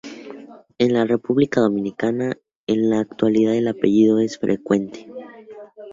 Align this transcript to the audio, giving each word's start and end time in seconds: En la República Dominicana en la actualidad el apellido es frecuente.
En 0.79 0.93
la 0.93 1.05
República 1.05 1.61
Dominicana 1.61 2.35
en 2.65 2.89
la 2.89 3.01
actualidad 3.01 3.53
el 3.53 3.67
apellido 3.67 4.17
es 4.17 4.39
frecuente. 4.39 5.07